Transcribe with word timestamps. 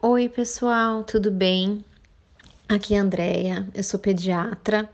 Oi, 0.00 0.28
pessoal, 0.28 1.02
tudo 1.02 1.28
bem? 1.28 1.84
Aqui 2.68 2.94
é 2.94 3.00
a 3.00 3.02
Andrea, 3.02 3.66
eu 3.74 3.82
sou 3.82 3.98
pediatra. 3.98 4.88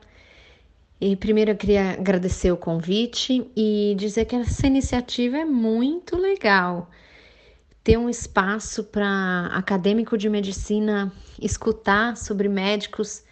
E 0.99 1.15
primeiro 1.15 1.51
eu 1.51 1.55
queria 1.55 1.91
agradecer 1.91 2.51
o 2.51 2.57
convite 2.57 3.47
e 3.55 3.93
dizer 3.99 4.25
que 4.25 4.35
essa 4.35 4.65
iniciativa 4.65 5.37
é 5.37 5.45
muito 5.45 6.17
legal. 6.17 6.89
Ter 7.83 7.97
um 7.97 8.09
espaço 8.09 8.83
para 8.83 9.45
acadêmico 9.53 10.17
de 10.17 10.27
medicina 10.27 11.13
escutar 11.39 12.17
sobre 12.17 12.49
médicos 12.49 13.23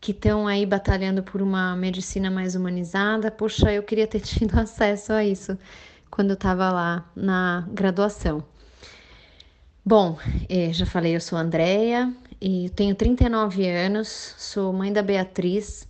que 0.00 0.12
estão 0.12 0.46
aí 0.46 0.64
batalhando 0.64 1.22
por 1.22 1.42
uma 1.42 1.76
medicina 1.76 2.30
mais 2.30 2.54
humanizada. 2.54 3.30
Poxa, 3.30 3.70
eu 3.70 3.82
queria 3.82 4.06
ter 4.06 4.20
tido 4.24 4.58
acesso 4.58 5.12
a 5.12 5.22
isso 5.22 5.58
quando 6.10 6.30
eu 6.30 6.34
estava 6.36 6.70
lá 6.72 7.06
na 7.14 7.68
graduação. 7.70 8.42
Bom, 9.90 10.18
eh, 10.50 10.70
já 10.70 10.84
falei, 10.84 11.16
eu 11.16 11.20
sou 11.20 11.38
Andréia 11.38 12.14
e 12.38 12.68
tenho 12.76 12.94
39 12.94 13.66
anos, 13.66 14.34
sou 14.36 14.70
mãe 14.70 14.92
da 14.92 15.00
Beatriz. 15.00 15.88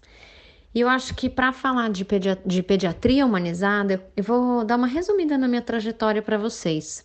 E 0.72 0.78
eu 0.78 0.88
acho 0.88 1.12
que 1.16 1.28
para 1.28 1.52
falar 1.52 1.90
de, 1.90 2.06
de 2.46 2.62
pediatria 2.62 3.26
humanizada, 3.26 4.00
eu 4.16 4.22
vou 4.22 4.64
dar 4.64 4.76
uma 4.76 4.86
resumida 4.86 5.36
na 5.36 5.48
minha 5.48 5.60
trajetória 5.60 6.22
para 6.22 6.38
vocês. 6.38 7.04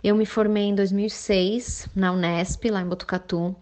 Eu 0.00 0.14
me 0.14 0.24
formei 0.24 0.66
em 0.66 0.74
2006 0.76 1.88
na 1.96 2.12
Unesp, 2.12 2.70
lá 2.70 2.80
em 2.80 2.86
Botucatu. 2.86 3.56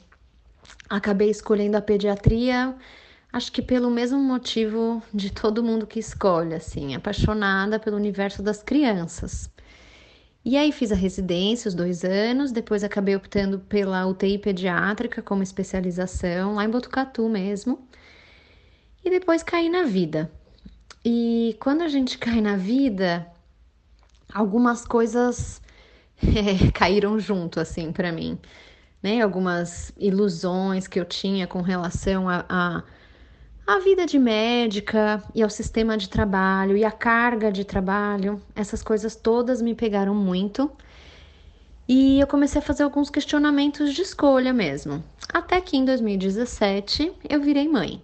Acabei 0.91 1.31
escolhendo 1.31 1.79
a 1.79 1.81
pediatria, 1.81 2.77
acho 3.33 3.51
que 3.51 3.63
pelo 3.63 3.91
mesmo 3.91 4.19
motivo 4.19 5.03
de 5.11 5.33
todo 5.33 5.65
mundo 5.65 5.87
que 5.87 5.99
escolhe, 5.99 6.55
assim, 6.55 6.95
apaixonada 6.95 7.79
pelo 7.81 7.97
universo 7.97 8.43
das 8.43 8.63
crianças. 8.63 9.49
E 10.49 10.57
aí 10.57 10.71
fiz 10.71 10.93
a 10.93 10.95
residência, 10.95 11.69
os 11.69 11.75
dois 11.75 12.05
anos, 12.05 12.53
depois 12.53 12.85
acabei 12.85 13.17
optando 13.17 13.59
pela 13.59 14.07
UTI 14.07 14.39
pediátrica 14.39 15.21
como 15.21 15.43
especialização, 15.43 16.55
lá 16.55 16.65
em 16.65 16.71
Botucatu 16.71 17.29
mesmo. 17.29 17.85
E 19.05 19.11
depois 19.11 19.43
caí 19.43 19.69
na 19.69 19.83
vida. 19.83 20.31
E 21.05 21.57
quando 21.59 21.83
a 21.83 21.89
gente 21.89 22.17
cai 22.17 22.41
na 22.41 22.57
vida, 22.57 23.27
algumas 24.33 24.87
coisas 24.87 25.61
é, 26.23 26.71
caíram 26.71 27.19
junto, 27.19 27.59
assim, 27.59 27.91
para 27.91 28.13
mim. 28.13 28.39
Né? 29.03 29.23
Algumas 29.23 29.93
ilusões 29.99 30.87
que 30.87 31.01
eu 31.01 31.05
tinha 31.05 31.49
com 31.49 31.61
relação 31.61 32.29
a, 32.29 32.45
a 32.49 32.83
a 33.67 33.81
vida 33.81 34.07
de 34.07 34.19
médica 34.19 35.23
e 35.35 35.43
ao 35.43 35.51
sistema 35.51 35.97
de 35.97 36.09
trabalho 36.09 36.77
e 36.77 36.85
a 36.85 36.91
carga 36.91 37.51
de 37.51 37.65
trabalho, 37.65 38.41
essas 38.55 38.81
coisas 38.81 39.17
todas 39.17 39.61
me 39.61 39.75
pegaram 39.75 40.15
muito. 40.15 40.71
E 41.89 42.21
eu 42.21 42.27
comecei 42.29 42.61
a 42.61 42.65
fazer 42.65 42.85
alguns 42.85 43.11
questionamentos 43.11 43.93
de 43.93 44.03
escolha 44.03 44.53
mesmo. 44.53 45.03
Até 45.33 45.61
que 45.61 45.77
em 45.77 45.85
2017 45.85 47.13
eu 47.29 47.41
virei 47.41 47.69
mãe. 47.69 48.01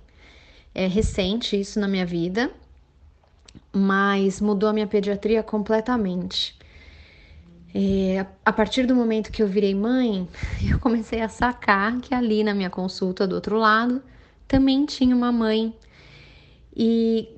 É 0.75 0.87
recente 0.87 1.59
isso 1.59 1.79
na 1.79 1.87
minha 1.87 2.07
vida, 2.07 2.51
mas 3.73 4.41
mudou 4.41 4.69
a 4.69 4.73
minha 4.73 4.87
pediatria 4.87 5.43
completamente. 5.45 6.59
É, 7.75 8.27
a 8.45 8.53
partir 8.53 8.85
do 8.85 8.97
momento 8.97 9.31
que 9.31 9.43
eu 9.43 9.47
virei 9.47 9.75
mãe, 9.75 10.29
eu 10.69 10.81
comecei 10.81 11.21
a 11.21 11.29
sacar 11.29 12.01
que 12.01 12.13
ali 12.13 12.43
na 12.43 12.53
minha 12.53 12.71
consulta 12.71 13.29
do 13.29 13.37
outro 13.37 13.57
lado 13.57 14.03
também 14.47 14.85
tinha 14.87 15.15
uma 15.15 15.33
mãe. 15.33 15.75
E 16.75 17.29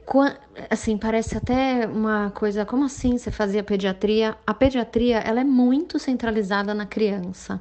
assim, 0.71 0.97
parece 0.97 1.37
até 1.37 1.87
uma 1.87 2.31
coisa, 2.31 2.65
como 2.65 2.85
assim 2.85 3.19
você 3.19 3.31
fazia 3.31 3.63
pediatria? 3.65 4.37
A 4.47 4.55
pediatria, 4.55 5.19
ela 5.19 5.41
é 5.41 5.45
muito 5.45 5.99
centralizada 5.99 6.73
na 6.73 6.87
criança. 6.87 7.61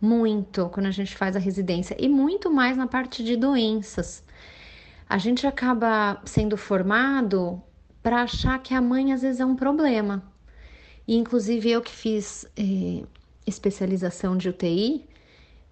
Muito, 0.00 0.68
quando 0.70 0.86
a 0.86 0.90
gente 0.90 1.16
faz 1.16 1.36
a 1.36 1.38
residência 1.38 1.96
e 1.98 2.08
muito 2.08 2.50
mais 2.50 2.76
na 2.76 2.86
parte 2.86 3.22
de 3.22 3.36
doenças. 3.36 4.22
A 5.08 5.18
gente 5.18 5.46
acaba 5.46 6.20
sendo 6.24 6.56
formado 6.56 7.62
para 8.02 8.22
achar 8.22 8.58
que 8.58 8.74
a 8.74 8.80
mãe 8.80 9.12
às 9.12 9.22
vezes 9.22 9.40
é 9.40 9.46
um 9.46 9.56
problema. 9.56 10.22
E 11.06 11.16
inclusive 11.16 11.70
eu 11.70 11.82
que 11.82 11.92
fiz 11.92 12.46
eh, 12.56 13.04
especialização 13.46 14.36
de 14.36 14.48
UTI, 14.48 15.06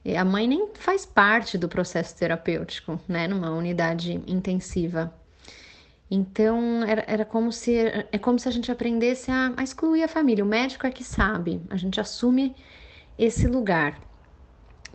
a 0.05 0.25
mãe 0.25 0.49
nem 0.49 0.69
faz 0.75 1.07
parte 1.07 1.57
do 1.57 1.69
processo 1.69 2.17
terapêutico, 2.17 3.01
né, 3.09 3.29
numa 3.29 3.51
unidade 3.51 4.21
intensiva. 4.27 5.15
Então, 6.11 6.83
era, 6.85 7.05
era 7.07 7.25
como 7.25 7.51
se 7.51 7.75
é 8.13 8.19
como 8.19 8.39
se 8.39 8.49
a 8.49 8.53
gente 8.53 8.71
aprendesse 8.71 9.31
a, 9.31 9.55
a 9.57 9.63
excluir 9.63 10.03
a 10.03 10.09
família. 10.09 10.45
O 10.45 10.47
médico 10.47 10.87
é 10.87 10.91
que 10.91 11.03
sabe, 11.03 11.63
a 11.71 11.77
gente 11.77 12.01
assume 12.01 12.55
esse 13.19 13.47
lugar. 13.47 13.99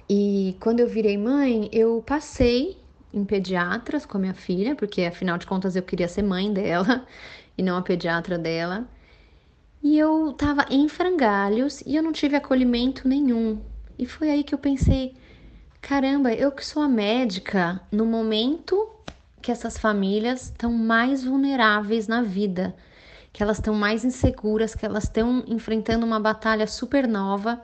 E 0.09 0.55
quando 0.59 0.79
eu 0.79 0.87
virei 0.87 1.17
mãe, 1.17 1.69
eu 1.71 2.03
passei 2.05 2.77
em 3.13 3.25
pediatras 3.25 4.05
com 4.05 4.17
a 4.17 4.21
minha 4.21 4.33
filha, 4.33 4.75
porque 4.75 5.03
afinal 5.03 5.37
de 5.37 5.47
contas 5.47 5.75
eu 5.75 5.83
queria 5.83 6.07
ser 6.07 6.21
mãe 6.21 6.53
dela 6.53 7.05
e 7.57 7.63
não 7.63 7.77
a 7.77 7.81
pediatra 7.81 8.37
dela. 8.37 8.87
E 9.81 9.97
eu 9.97 10.33
tava 10.33 10.65
em 10.69 10.87
frangalhos 10.87 11.81
e 11.81 11.95
eu 11.95 12.03
não 12.03 12.11
tive 12.11 12.35
acolhimento 12.35 13.07
nenhum. 13.07 13.59
E 13.97 14.05
foi 14.05 14.29
aí 14.29 14.43
que 14.43 14.53
eu 14.53 14.59
pensei: 14.59 15.15
caramba, 15.81 16.33
eu 16.33 16.51
que 16.51 16.65
sou 16.65 16.81
a 16.81 16.87
médica, 16.87 17.81
no 17.91 18.05
momento 18.05 18.89
que 19.41 19.51
essas 19.51 19.77
famílias 19.77 20.45
estão 20.45 20.71
mais 20.71 21.23
vulneráveis 21.23 22.07
na 22.07 22.21
vida, 22.21 22.75
que 23.31 23.41
elas 23.41 23.57
estão 23.57 23.73
mais 23.73 24.03
inseguras, 24.03 24.75
que 24.75 24.85
elas 24.85 25.05
estão 25.05 25.43
enfrentando 25.47 26.05
uma 26.05 26.19
batalha 26.19 26.67
super 26.67 27.07
nova 27.07 27.61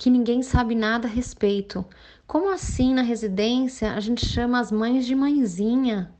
que 0.00 0.08
ninguém 0.08 0.42
sabe 0.42 0.74
nada 0.74 1.06
a 1.06 1.10
respeito. 1.10 1.84
Como 2.26 2.50
assim 2.50 2.94
na 2.94 3.02
residência 3.02 3.92
a 3.92 4.00
gente 4.00 4.24
chama 4.24 4.58
as 4.58 4.72
mães 4.72 5.04
de 5.04 5.14
mãezinha? 5.14 6.10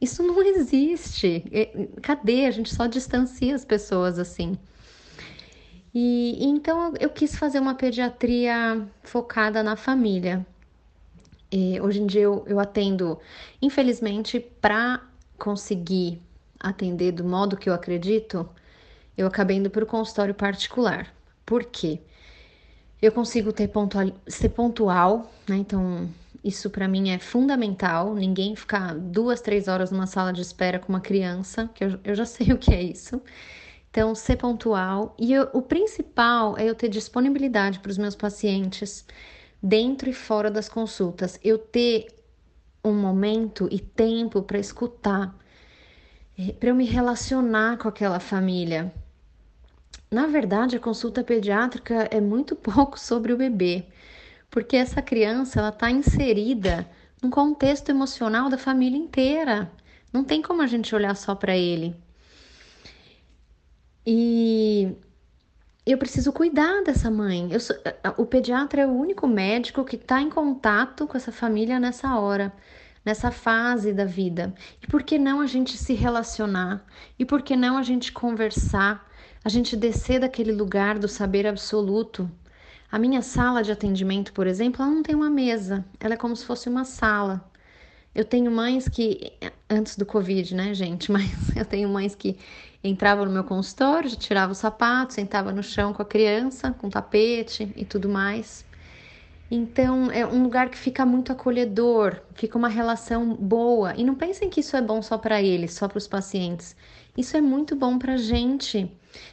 Isso 0.00 0.22
não 0.22 0.40
existe. 0.42 1.44
Cadê? 2.02 2.46
A 2.46 2.50
gente 2.50 2.74
só 2.74 2.86
distancia 2.86 3.54
as 3.54 3.66
pessoas 3.66 4.18
assim. 4.18 4.56
E, 5.94 6.36
então 6.44 6.94
eu 7.00 7.10
quis 7.10 7.36
fazer 7.36 7.58
uma 7.58 7.74
pediatria 7.74 8.86
focada 9.02 9.62
na 9.62 9.76
família. 9.76 10.46
E 11.50 11.80
hoje 11.80 12.00
em 12.00 12.06
dia 12.06 12.22
eu, 12.22 12.44
eu 12.46 12.60
atendo, 12.60 13.18
infelizmente, 13.60 14.38
para 14.38 15.00
conseguir 15.38 16.20
atender 16.60 17.12
do 17.12 17.24
modo 17.24 17.56
que 17.56 17.70
eu 17.70 17.74
acredito, 17.74 18.48
eu 19.16 19.26
acabei 19.26 19.56
indo 19.56 19.70
para 19.70 19.84
o 19.84 19.86
consultório 19.86 20.34
particular. 20.34 21.12
Por 21.46 21.64
quê? 21.64 22.00
Eu 23.00 23.12
consigo 23.12 23.52
ter 23.52 23.68
pontual, 23.68 24.12
ser 24.26 24.50
pontual, 24.50 25.30
né? 25.48 25.56
Então, 25.56 26.08
isso 26.44 26.68
para 26.68 26.88
mim 26.88 27.10
é 27.10 27.18
fundamental. 27.18 28.14
Ninguém 28.14 28.54
ficar 28.56 28.94
duas, 28.94 29.40
três 29.40 29.68
horas 29.68 29.90
numa 29.90 30.06
sala 30.06 30.32
de 30.32 30.42
espera 30.42 30.78
com 30.78 30.88
uma 30.88 31.00
criança, 31.00 31.70
que 31.74 31.84
eu, 31.84 31.98
eu 32.04 32.14
já 32.14 32.26
sei 32.26 32.52
o 32.52 32.58
que 32.58 32.72
é 32.72 32.82
isso. 32.82 33.20
Então, 33.90 34.14
ser 34.14 34.36
pontual. 34.36 35.14
E 35.18 35.32
eu, 35.32 35.48
o 35.52 35.62
principal 35.62 36.56
é 36.58 36.68
eu 36.68 36.74
ter 36.74 36.88
disponibilidade 36.88 37.78
para 37.80 37.90
os 37.90 37.98
meus 37.98 38.14
pacientes 38.14 39.06
dentro 39.62 40.08
e 40.08 40.12
fora 40.12 40.50
das 40.50 40.68
consultas. 40.68 41.38
Eu 41.42 41.58
ter 41.58 42.06
um 42.84 42.94
momento 42.94 43.68
e 43.70 43.78
tempo 43.78 44.42
para 44.42 44.58
escutar, 44.58 45.34
eh, 46.38 46.52
para 46.52 46.70
eu 46.70 46.74
me 46.74 46.84
relacionar 46.84 47.78
com 47.78 47.88
aquela 47.88 48.20
família. 48.20 48.92
Na 50.10 50.26
verdade, 50.26 50.76
a 50.76 50.80
consulta 50.80 51.22
pediátrica 51.22 52.08
é 52.10 52.20
muito 52.20 52.56
pouco 52.56 52.98
sobre 52.98 53.32
o 53.32 53.36
bebê, 53.36 53.86
porque 54.50 54.76
essa 54.76 55.02
criança 55.02 55.60
ela 55.60 55.68
está 55.68 55.90
inserida 55.90 56.88
no 57.22 57.30
contexto 57.30 57.90
emocional 57.90 58.48
da 58.48 58.56
família 58.56 58.98
inteira. 58.98 59.70
Não 60.12 60.24
tem 60.24 60.40
como 60.40 60.62
a 60.62 60.66
gente 60.66 60.94
olhar 60.94 61.14
só 61.16 61.34
para 61.34 61.56
ele. 61.56 61.94
E 64.10 64.96
eu 65.84 65.98
preciso 65.98 66.32
cuidar 66.32 66.82
dessa 66.82 67.10
mãe. 67.10 67.58
Sou, 67.60 67.76
o 68.16 68.24
pediatra 68.24 68.80
é 68.80 68.86
o 68.86 68.90
único 68.90 69.28
médico 69.28 69.84
que 69.84 69.96
está 69.96 70.18
em 70.22 70.30
contato 70.30 71.06
com 71.06 71.14
essa 71.14 71.30
família 71.30 71.78
nessa 71.78 72.18
hora, 72.18 72.50
nessa 73.04 73.30
fase 73.30 73.92
da 73.92 74.06
vida. 74.06 74.54
E 74.82 74.86
por 74.86 75.02
que 75.02 75.18
não 75.18 75.42
a 75.42 75.46
gente 75.46 75.76
se 75.76 75.92
relacionar? 75.92 76.86
E 77.18 77.24
por 77.26 77.42
que 77.42 77.54
não 77.54 77.76
a 77.76 77.82
gente 77.82 78.10
conversar? 78.10 79.06
A 79.44 79.50
gente 79.50 79.76
descer 79.76 80.20
daquele 80.20 80.52
lugar 80.52 80.98
do 80.98 81.06
saber 81.06 81.46
absoluto? 81.46 82.30
A 82.90 82.98
minha 82.98 83.20
sala 83.20 83.62
de 83.62 83.70
atendimento, 83.70 84.32
por 84.32 84.46
exemplo, 84.46 84.82
ela 84.82 84.90
não 84.90 85.02
tem 85.02 85.14
uma 85.14 85.28
mesa, 85.28 85.84
ela 86.00 86.14
é 86.14 86.16
como 86.16 86.34
se 86.34 86.46
fosse 86.46 86.66
uma 86.66 86.86
sala. 86.86 87.44
Eu 88.14 88.24
tenho 88.24 88.50
mães 88.50 88.88
que, 88.88 89.32
antes 89.68 89.96
do 89.96 90.04
Covid, 90.06 90.54
né, 90.54 90.74
gente? 90.74 91.10
Mas 91.12 91.56
eu 91.56 91.64
tenho 91.64 91.88
mães 91.88 92.14
que 92.14 92.38
entravam 92.82 93.24
no 93.24 93.30
meu 93.30 93.44
consultório, 93.44 94.14
tirava 94.16 94.52
o 94.52 94.54
sapato, 94.54 95.14
sentava 95.14 95.52
no 95.52 95.62
chão 95.62 95.92
com 95.92 96.02
a 96.02 96.04
criança, 96.04 96.72
com 96.72 96.88
tapete 96.88 97.72
e 97.76 97.84
tudo 97.84 98.08
mais. 98.08 98.64
Então, 99.50 100.10
é 100.10 100.26
um 100.26 100.42
lugar 100.42 100.68
que 100.68 100.76
fica 100.76 101.06
muito 101.06 101.32
acolhedor, 101.32 102.20
fica 102.34 102.58
uma 102.58 102.68
relação 102.68 103.34
boa. 103.34 103.94
E 103.96 104.04
não 104.04 104.14
pensem 104.14 104.50
que 104.50 104.60
isso 104.60 104.76
é 104.76 104.82
bom 104.82 105.00
só 105.00 105.16
para 105.16 105.42
eles, 105.42 105.72
só 105.72 105.88
para 105.88 105.98
os 105.98 106.06
pacientes. 106.06 106.76
Isso 107.16 107.36
é 107.36 107.40
muito 107.40 107.74
bom 107.74 107.98
para 107.98 108.14
a 108.14 108.16
gente. 108.18 108.90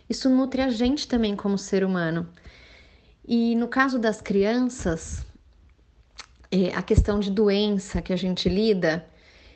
Isso 0.09 0.29
nutre 0.29 0.61
a 0.61 0.69
gente 0.69 1.07
também 1.07 1.35
como 1.35 1.57
ser 1.57 1.83
humano. 1.83 2.27
E 3.27 3.55
no 3.55 3.67
caso 3.67 3.99
das 3.99 4.21
crianças, 4.21 5.25
a 6.73 6.81
questão 6.81 7.19
de 7.19 7.31
doença 7.31 8.01
que 8.01 8.13
a 8.13 8.15
gente 8.15 8.49
lida, 8.49 9.07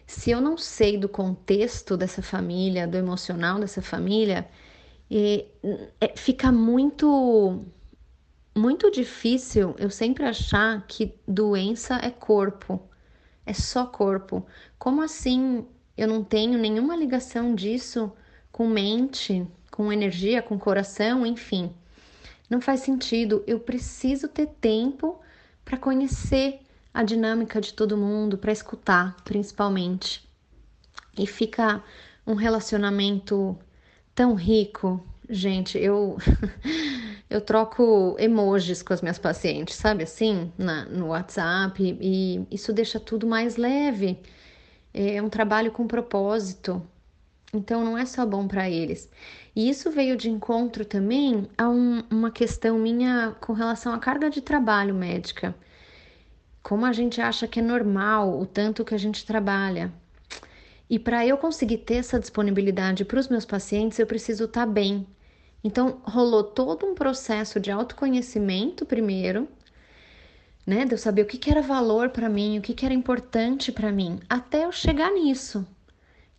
se 0.05 0.31
eu 0.31 0.41
não 0.41 0.57
sei 0.57 0.97
do 0.97 1.07
contexto 1.07 1.95
dessa 1.95 2.21
família, 2.21 2.87
do 2.87 2.97
emocional 2.97 3.59
dessa 3.59 3.81
família, 3.81 4.47
é, 5.11 5.45
é, 6.01 6.15
fica 6.15 6.51
muito 6.51 7.65
muito 8.55 8.91
difícil 8.91 9.75
eu 9.77 9.89
sempre 9.89 10.25
achar 10.25 10.85
que 10.87 11.13
doença 11.27 11.95
é 12.01 12.09
corpo, 12.09 12.81
é 13.45 13.53
só 13.53 13.85
corpo. 13.85 14.45
Como 14.77 15.01
assim 15.01 15.65
eu 15.97 16.07
não 16.07 16.23
tenho 16.23 16.57
nenhuma 16.57 16.95
ligação 16.95 17.53
disso 17.55 18.11
com 18.51 18.67
mente, 18.67 19.45
com 19.71 19.93
energia, 19.93 20.41
com 20.41 20.57
coração, 20.57 21.25
enfim? 21.25 21.71
Não 22.49 22.59
faz 22.59 22.81
sentido. 22.81 23.43
Eu 23.45 23.59
preciso 23.59 24.27
ter 24.27 24.47
tempo 24.59 25.19
para 25.63 25.77
conhecer 25.77 26.61
a 26.93 27.03
dinâmica 27.03 27.61
de 27.61 27.73
todo 27.73 27.97
mundo, 27.97 28.37
para 28.37 28.51
escutar, 28.51 29.15
principalmente. 29.23 30.27
E 31.17 31.27
fica 31.27 31.83
um 32.25 32.33
relacionamento 32.35 33.57
tão 34.15 34.33
rico. 34.35 35.03
Gente, 35.29 35.77
eu 35.77 36.17
eu 37.29 37.41
troco 37.41 38.15
emojis 38.19 38.81
com 38.81 38.93
as 38.93 39.01
minhas 39.01 39.19
pacientes, 39.19 39.75
sabe 39.75 40.03
assim, 40.03 40.51
na, 40.57 40.85
no 40.85 41.07
WhatsApp, 41.07 41.97
e 42.01 42.45
isso 42.49 42.73
deixa 42.73 42.99
tudo 42.99 43.27
mais 43.27 43.55
leve. 43.55 44.19
É 44.93 45.21
um 45.21 45.29
trabalho 45.29 45.71
com 45.71 45.87
propósito. 45.87 46.81
Então 47.53 47.83
não 47.83 47.97
é 47.97 48.05
só 48.05 48.25
bom 48.25 48.47
para 48.47 48.69
eles. 48.69 49.09
E 49.55 49.69
isso 49.69 49.91
veio 49.91 50.15
de 50.15 50.29
encontro 50.29 50.85
também 50.85 51.47
a 51.57 51.67
um, 51.69 52.03
uma 52.09 52.31
questão 52.31 52.77
minha 52.77 53.35
com 53.39 53.53
relação 53.53 53.93
à 53.93 53.99
carga 53.99 54.29
de 54.29 54.41
trabalho 54.41 54.93
médica. 54.93 55.55
Como 56.61 56.85
a 56.85 56.93
gente 56.93 57.21
acha 57.21 57.47
que 57.47 57.59
é 57.59 57.63
normal 57.63 58.39
o 58.39 58.45
tanto 58.45 58.85
que 58.85 58.93
a 58.93 58.97
gente 58.97 59.25
trabalha. 59.25 59.91
E 60.89 60.97
para 60.97 61.25
eu 61.25 61.37
conseguir 61.37 61.79
ter 61.79 61.95
essa 61.95 62.19
disponibilidade 62.19 63.05
para 63.05 63.19
os 63.19 63.27
meus 63.27 63.45
pacientes, 63.45 63.99
eu 63.99 64.07
preciso 64.07 64.45
estar 64.45 64.65
tá 64.65 64.71
bem. 64.71 65.07
Então, 65.63 66.01
rolou 66.03 66.43
todo 66.43 66.85
um 66.85 66.95
processo 66.95 67.59
de 67.59 67.71
autoconhecimento 67.71 68.85
primeiro, 68.85 69.47
né? 70.65 70.85
De 70.85 70.93
eu 70.93 70.97
saber 70.97 71.23
o 71.23 71.25
que, 71.25 71.37
que 71.37 71.51
era 71.51 71.61
valor 71.61 72.09
para 72.09 72.29
mim, 72.29 72.57
o 72.59 72.61
que, 72.61 72.73
que 72.73 72.85
era 72.85 72.93
importante 72.93 73.71
para 73.71 73.91
mim, 73.91 74.19
até 74.29 74.65
eu 74.65 74.71
chegar 74.71 75.11
nisso 75.11 75.65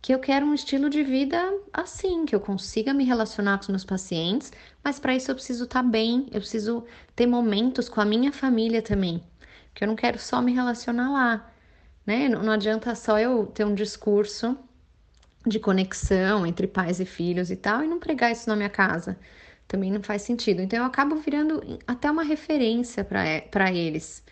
que 0.01 0.13
eu 0.13 0.19
quero 0.19 0.45
um 0.45 0.53
estilo 0.53 0.89
de 0.89 1.03
vida 1.03 1.53
assim, 1.71 2.25
que 2.25 2.33
eu 2.33 2.39
consiga 2.39 2.93
me 2.93 3.03
relacionar 3.03 3.57
com 3.57 3.63
os 3.63 3.69
meus 3.69 3.85
pacientes, 3.85 4.51
mas 4.83 4.99
para 4.99 5.15
isso 5.15 5.29
eu 5.29 5.35
preciso 5.35 5.65
estar 5.65 5.83
tá 5.83 5.87
bem, 5.87 6.25
eu 6.31 6.41
preciso 6.41 6.83
ter 7.15 7.27
momentos 7.27 7.87
com 7.87 8.01
a 8.01 8.05
minha 8.05 8.31
família 8.31 8.81
também, 8.81 9.21
que 9.73 9.83
eu 9.83 9.87
não 9.87 9.95
quero 9.95 10.19
só 10.19 10.41
me 10.41 10.53
relacionar 10.53 11.11
lá, 11.11 11.53
né? 12.05 12.29
Não, 12.29 12.43
não 12.43 12.53
adianta 12.53 12.93
só 12.95 13.19
eu 13.19 13.47
ter 13.47 13.65
um 13.65 13.73
discurso 13.73 14.57
de 15.45 15.59
conexão 15.59 16.45
entre 16.45 16.67
pais 16.67 16.99
e 16.99 17.05
filhos 17.05 17.49
e 17.49 17.55
tal 17.55 17.83
e 17.83 17.87
não 17.87 17.99
pregar 17.99 18.31
isso 18.31 18.49
na 18.49 18.55
minha 18.55 18.69
casa. 18.69 19.17
Também 19.67 19.91
não 19.91 20.03
faz 20.03 20.21
sentido. 20.23 20.61
Então 20.61 20.79
eu 20.79 20.85
acabo 20.85 21.15
virando 21.15 21.79
até 21.87 22.11
uma 22.11 22.23
referência 22.23 23.03
para 23.03 23.71
eles. 23.71 24.23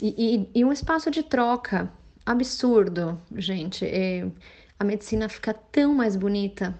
E, 0.00 0.48
e, 0.54 0.60
e, 0.60 0.64
um 0.64 0.72
espaço 0.72 1.10
de 1.10 1.22
troca 1.22 1.92
absurdo, 2.24 3.20
gente. 3.36 3.84
É, 3.86 4.26
a 4.78 4.84
medicina 4.84 5.28
fica 5.28 5.52
tão 5.54 5.94
mais 5.94 6.16
bonita. 6.16 6.76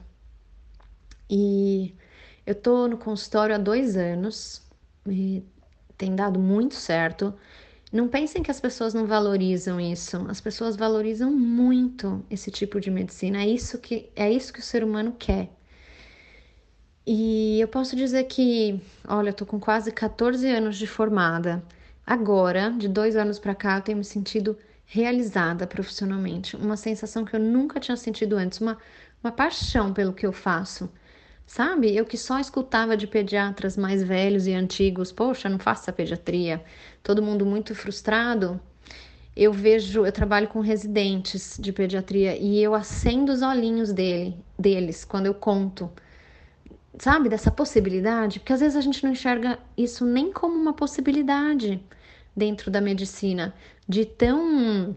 E 1.28 1.94
eu 2.46 2.55
tô 2.55 2.88
no 2.88 2.99
consultório 2.99 3.55
há 3.55 3.58
dois 3.58 3.96
anos 3.96 4.62
tem 6.00 6.17
dado 6.17 6.41
muito 6.41 6.75
certo. 6.75 7.35
Não 7.93 8.08
pensem 8.08 8.43
que 8.43 8.50
as 8.50 8.58
pessoas 8.61 8.94
não 8.94 9.06
valorizam 9.06 9.79
isso. 9.79 10.17
As 10.29 10.41
pessoas 10.41 10.76
valorizam 10.76 11.31
muito 11.31 12.25
esse 12.31 12.50
tipo 12.50 12.81
de 12.81 12.91
medicina. 12.91 13.43
É 13.43 13.47
isso 13.47 13.79
que 13.79 14.11
é 14.17 14.31
isso 14.32 14.52
que 14.52 14.61
o 14.61 14.62
ser 14.62 14.82
humano 14.82 15.14
quer. 15.19 15.50
E 17.06 17.61
eu 17.61 17.69
posso 17.69 17.94
dizer 17.97 18.25
que, 18.25 18.81
olha, 19.06 19.31
eu 19.31 19.35
tô 19.35 19.44
com 19.44 19.61
quase 19.61 19.93
14 19.93 20.49
anos 20.49 20.79
de 20.79 20.87
formada. 20.87 21.62
Agora, 22.06 22.70
de 22.70 22.88
dois 22.88 23.14
anos 23.17 23.38
para 23.38 23.55
cá, 23.55 23.76
eu 23.79 23.82
tenho 23.82 23.99
me 23.99 24.05
sentido 24.05 24.56
realizada 24.87 25.67
profissionalmente, 25.67 26.56
uma 26.56 26.76
sensação 26.76 27.25
que 27.25 27.35
eu 27.37 27.41
nunca 27.41 27.79
tinha 27.79 27.96
sentido 27.96 28.37
antes, 28.37 28.61
uma, 28.61 28.79
uma 29.23 29.31
paixão 29.32 29.93
pelo 29.93 30.12
que 30.12 30.26
eu 30.26 30.32
faço. 30.32 30.91
Sabe? 31.50 31.97
Eu 31.97 32.06
que 32.06 32.17
só 32.17 32.38
escutava 32.38 32.97
de 32.97 33.08
pediatras 33.08 33.76
mais 33.76 34.05
velhos 34.05 34.47
e 34.47 34.55
antigos, 34.55 35.11
poxa, 35.11 35.49
não 35.49 35.58
faço 35.58 35.82
essa 35.82 35.93
pediatria, 35.93 36.64
todo 37.02 37.20
mundo 37.20 37.44
muito 37.44 37.75
frustrado. 37.75 38.61
Eu 39.37 39.52
vejo, 39.52 40.06
eu 40.06 40.12
trabalho 40.12 40.47
com 40.47 40.61
residentes 40.61 41.58
de 41.61 41.73
pediatria 41.73 42.37
e 42.37 42.62
eu 42.62 42.73
acendo 42.73 43.32
os 43.32 43.43
olhinhos 43.43 43.93
dele, 43.93 44.37
deles 44.56 45.05
quando 45.05 45.26
eu 45.26 45.35
conto, 45.35 45.91
sabe, 46.97 47.29
dessa 47.29 47.50
possibilidade, 47.50 48.38
porque 48.38 48.53
às 48.53 48.61
vezes 48.61 48.76
a 48.76 48.81
gente 48.81 49.03
não 49.03 49.11
enxerga 49.11 49.58
isso 49.76 50.06
nem 50.06 50.32
como 50.32 50.55
uma 50.55 50.73
possibilidade 50.73 51.82
dentro 52.37 52.70
da 52.70 52.81
medicina, 52.81 53.53
de 53.88 54.05
tão 54.05 54.96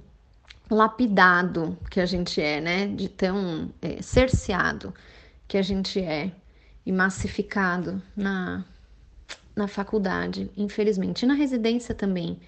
lapidado 0.70 1.76
que 1.90 2.00
a 2.00 2.06
gente 2.06 2.40
é, 2.40 2.62
né? 2.62 2.86
De 2.86 3.10
tão 3.10 3.74
é, 3.82 4.04
cerceado 4.04 4.94
que 5.48 5.58
a 5.58 5.62
gente 5.64 6.00
é 6.00 6.32
e 6.86 6.92
massificado 6.92 8.02
na, 8.16 8.66
na 9.56 9.68
faculdade, 9.68 10.50
infelizmente, 10.58 11.24
e 11.24 11.26
na 11.26 11.34
residência 11.34 11.96
também. 11.96 12.40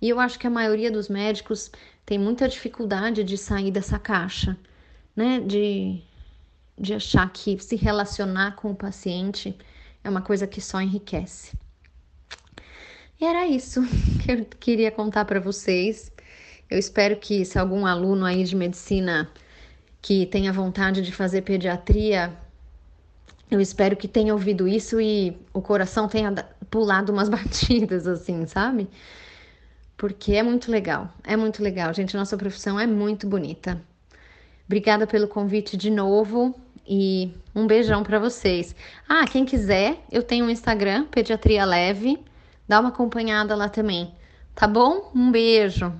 E 0.00 0.08
eu 0.08 0.18
acho 0.18 0.38
que 0.38 0.46
a 0.46 0.50
maioria 0.50 0.90
dos 0.90 1.08
médicos 1.08 1.70
tem 2.04 2.18
muita 2.18 2.48
dificuldade 2.48 3.22
de 3.22 3.38
sair 3.38 3.70
dessa 3.70 3.98
caixa, 3.98 4.56
né? 5.14 5.40
De, 5.40 6.02
de 6.78 6.94
achar 6.94 7.30
que 7.32 7.58
se 7.58 7.76
relacionar 7.76 8.56
com 8.56 8.72
o 8.72 8.76
paciente 8.76 9.56
é 10.02 10.10
uma 10.10 10.22
coisa 10.22 10.46
que 10.46 10.60
só 10.60 10.80
enriquece. 10.80 11.56
E 13.20 13.24
era 13.24 13.46
isso 13.46 13.80
que 14.24 14.32
eu 14.32 14.44
queria 14.58 14.90
contar 14.90 15.24
para 15.24 15.38
vocês. 15.38 16.10
Eu 16.68 16.78
espero 16.78 17.16
que 17.16 17.44
se 17.44 17.58
algum 17.58 17.86
aluno 17.86 18.24
aí 18.24 18.42
de 18.42 18.56
medicina 18.56 19.30
que 20.00 20.26
tenha 20.26 20.52
vontade 20.52 21.02
de 21.02 21.12
fazer 21.12 21.42
pediatria, 21.42 22.36
eu 23.52 23.60
espero 23.60 23.94
que 23.94 24.08
tenha 24.08 24.32
ouvido 24.32 24.66
isso 24.66 24.98
e 24.98 25.36
o 25.52 25.60
coração 25.60 26.08
tenha 26.08 26.32
pulado 26.70 27.12
umas 27.12 27.28
batidas 27.30 28.06
assim, 28.06 28.46
sabe? 28.46 28.88
Porque 29.94 30.32
é 30.32 30.42
muito 30.42 30.70
legal, 30.70 31.12
é 31.22 31.36
muito 31.36 31.62
legal, 31.62 31.92
gente. 31.92 32.16
Nossa 32.16 32.34
profissão 32.34 32.80
é 32.80 32.86
muito 32.86 33.26
bonita. 33.26 33.78
Obrigada 34.64 35.06
pelo 35.06 35.28
convite 35.28 35.76
de 35.76 35.90
novo 35.90 36.58
e 36.88 37.34
um 37.54 37.66
beijão 37.66 38.02
para 38.02 38.18
vocês. 38.18 38.74
Ah, 39.06 39.26
quem 39.26 39.44
quiser, 39.44 39.98
eu 40.10 40.22
tenho 40.22 40.46
um 40.46 40.50
Instagram, 40.50 41.04
Pediatria 41.08 41.66
Leve. 41.66 42.18
Dá 42.66 42.80
uma 42.80 42.88
acompanhada 42.88 43.54
lá 43.54 43.68
também. 43.68 44.14
Tá 44.54 44.66
bom? 44.66 45.12
Um 45.14 45.30
beijo. 45.30 45.92